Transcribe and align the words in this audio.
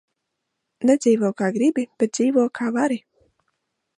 Nedzīvo, 0.89 1.29
kā 1.41 1.51
gribi, 1.59 1.85
bet 2.03 2.17
dzīvo, 2.17 2.47
kā 2.61 2.73
vari. 2.79 3.01